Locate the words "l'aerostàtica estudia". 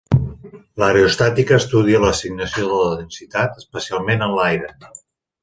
0.83-1.99